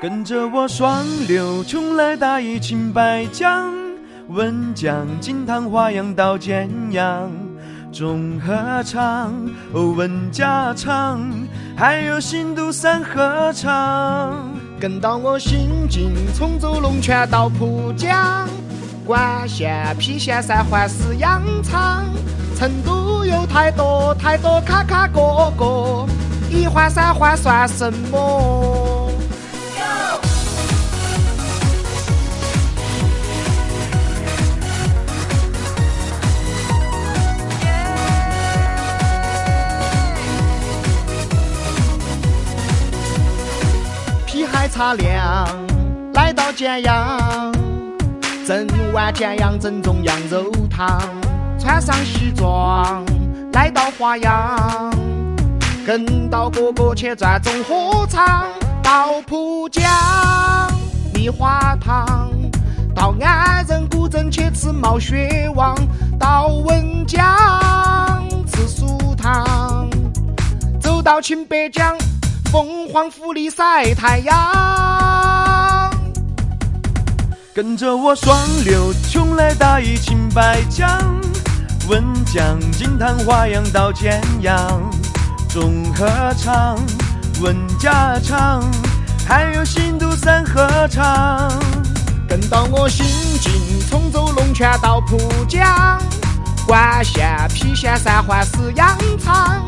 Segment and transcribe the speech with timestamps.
[0.00, 3.74] 跟着我双流冲来大义清白江，
[4.28, 7.28] 温江、金堂、华阳到简阳，
[7.90, 9.34] 中合唱、
[9.72, 11.20] 文家场，
[11.76, 14.32] 还有新都三合唱。
[14.78, 18.48] 跟到我行进，从走龙泉到浦江，
[19.04, 22.04] 管县、郫县、三环是羊场，
[22.56, 26.06] 成都有太多太多卡卡角角，
[26.52, 28.87] 一环三环算什么？
[44.66, 45.46] 茶凉，
[46.14, 47.52] 来到建阳，
[48.46, 51.00] 整碗建阳正宗羊肉汤，
[51.58, 53.04] 穿上西装，
[53.52, 54.90] 来到华阳，
[55.86, 58.48] 跟到哥哥去转中火场，
[58.82, 59.84] 到浦江
[61.12, 62.30] 梨花塘，
[62.94, 65.76] 到安仁古镇去吃毛血旺，
[66.18, 69.88] 到温江吃酥汤，
[70.80, 71.96] 走到青白江。
[72.50, 75.90] 凤凰府里晒太阳，
[77.54, 80.88] 跟着我双流冲来大义清白江，
[81.90, 84.80] 温江、金汤、华阳到简阳，
[85.50, 86.78] 中合唱、
[87.42, 88.64] 文家场，
[89.26, 91.52] 还有新都三合唱。
[92.26, 93.04] 跟到我行
[93.40, 93.52] 进，
[93.90, 96.00] 从走龙泉到浦江，
[96.66, 99.62] 关县、郫县、三环四羊场。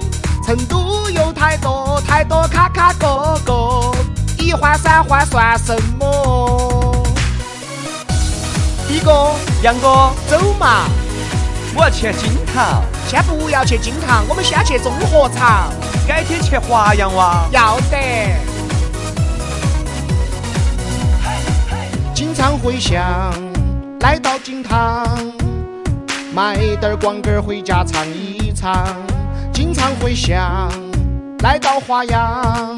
[0.50, 3.92] 成都有太多太多卡卡哥哥，
[4.36, 7.06] 一环三环算什么？
[8.88, 9.30] 一哥、
[9.62, 10.88] 杨哥，走嘛！
[11.72, 12.82] 我要去金堂。
[13.06, 15.70] 先不要去金堂，我们先去综合场。
[16.04, 17.46] 改天去华阳哇？
[17.52, 18.34] 要得。
[22.12, 23.32] 经常回乡，
[24.00, 25.06] 来到金堂，
[26.34, 28.84] 买点光棍回家尝一唱。
[29.80, 30.70] 常回乡，
[31.38, 32.76] 来到华阳，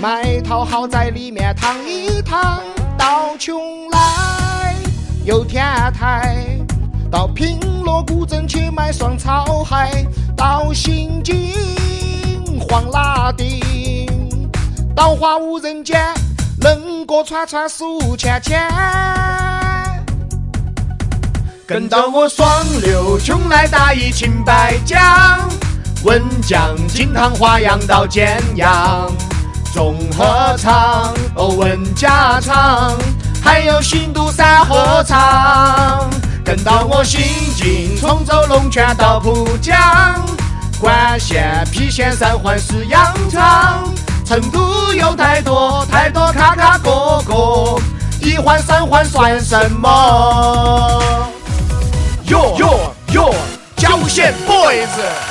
[0.00, 2.60] 买套豪宅里面躺一躺。
[2.98, 3.52] 到邛
[3.92, 4.74] 崃
[5.24, 6.58] 有天台，
[7.12, 10.04] 到平乐古镇去买双草鞋。
[10.36, 11.54] 到新津
[12.58, 13.60] 黄拉丁，
[14.96, 16.12] 到花无人间，
[16.60, 18.68] 能过串串数钱钱。
[21.68, 22.48] 跟到我双
[22.80, 24.98] 流，邛崃大义清白江。
[26.02, 29.10] 温江、金汤、华阳到简阳，
[29.74, 32.96] 综合场、文家场，
[33.42, 36.08] 还有新都三合唱。
[36.42, 37.20] 跟到我行
[37.54, 39.76] 进，从走龙泉到浦江，
[40.80, 43.84] 冠县、郫县、三环是羊场。
[44.24, 47.78] 成都有太多太多卡卡角角，
[48.20, 51.02] 一环三环算什么？
[52.24, 53.34] 哟哟哟，
[53.76, 55.29] 郊县 boys。